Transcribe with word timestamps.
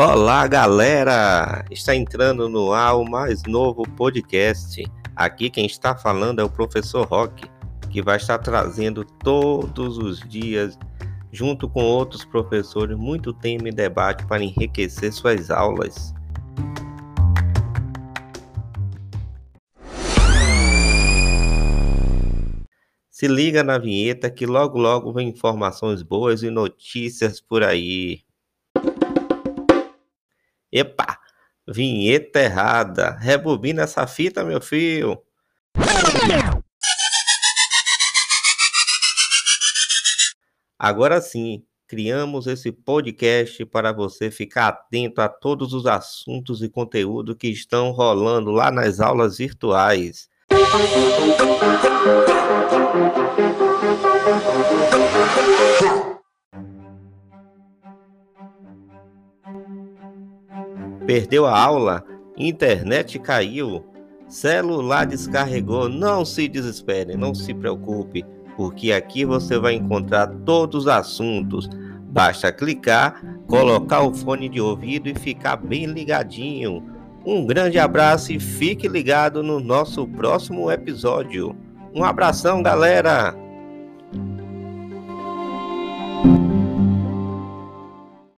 Olá, 0.00 0.46
galera! 0.46 1.64
Está 1.72 1.92
entrando 1.92 2.48
no 2.48 2.72
ar 2.72 2.94
o 2.94 3.04
mais 3.04 3.42
novo 3.42 3.82
podcast. 3.96 4.80
Aqui 5.16 5.50
quem 5.50 5.66
está 5.66 5.92
falando 5.96 6.38
é 6.38 6.44
o 6.44 6.48
professor 6.48 7.04
Rock, 7.04 7.50
que 7.90 8.00
vai 8.00 8.16
estar 8.16 8.38
trazendo 8.38 9.04
todos 9.04 9.98
os 9.98 10.20
dias, 10.20 10.78
junto 11.32 11.68
com 11.68 11.82
outros 11.82 12.24
professores, 12.24 12.96
muito 12.96 13.32
tema 13.32 13.70
e 13.70 13.72
debate 13.72 14.24
para 14.28 14.44
enriquecer 14.44 15.12
suas 15.12 15.50
aulas. 15.50 16.14
Se 23.10 23.26
liga 23.26 23.64
na 23.64 23.78
vinheta 23.78 24.30
que 24.30 24.46
logo 24.46 24.78
logo 24.78 25.12
vem 25.12 25.30
informações 25.30 26.04
boas 26.04 26.44
e 26.44 26.50
notícias 26.50 27.40
por 27.40 27.64
aí. 27.64 28.27
Epa, 30.72 31.18
vinheta 31.66 32.40
errada. 32.40 33.16
Rebobina 33.18 33.82
essa 33.82 34.06
fita, 34.06 34.44
meu 34.44 34.60
filho. 34.60 35.20
Agora 40.78 41.20
sim, 41.20 41.64
criamos 41.88 42.46
esse 42.46 42.70
podcast 42.70 43.64
para 43.64 43.92
você 43.92 44.30
ficar 44.30 44.68
atento 44.68 45.20
a 45.20 45.28
todos 45.28 45.72
os 45.72 45.86
assuntos 45.86 46.62
e 46.62 46.68
conteúdo 46.68 47.34
que 47.34 47.48
estão 47.48 47.90
rolando 47.90 48.50
lá 48.50 48.70
nas 48.70 49.00
aulas 49.00 49.38
virtuais. 49.38 50.28
Perdeu 61.08 61.46
a 61.46 61.58
aula? 61.58 62.04
Internet 62.36 63.18
caiu? 63.18 63.82
Celular 64.28 65.06
descarregou? 65.06 65.88
Não 65.88 66.22
se 66.22 66.46
desespere, 66.46 67.16
não 67.16 67.34
se 67.34 67.54
preocupe, 67.54 68.26
porque 68.58 68.92
aqui 68.92 69.24
você 69.24 69.58
vai 69.58 69.72
encontrar 69.72 70.26
todos 70.44 70.82
os 70.82 70.86
assuntos. 70.86 71.66
Basta 72.10 72.52
clicar, 72.52 73.24
colocar 73.46 74.02
o 74.02 74.12
fone 74.12 74.50
de 74.50 74.60
ouvido 74.60 75.08
e 75.08 75.14
ficar 75.14 75.56
bem 75.56 75.86
ligadinho. 75.86 76.84
Um 77.24 77.46
grande 77.46 77.78
abraço 77.78 78.30
e 78.30 78.38
fique 78.38 78.86
ligado 78.86 79.42
no 79.42 79.60
nosso 79.60 80.06
próximo 80.06 80.70
episódio. 80.70 81.56
Um 81.94 82.04
abração, 82.04 82.62
galera! 82.62 83.34